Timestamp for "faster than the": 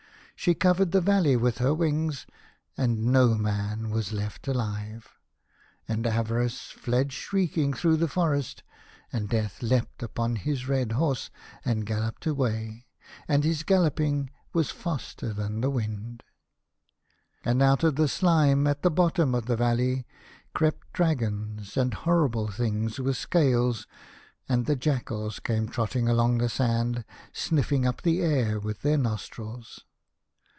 14.71-15.69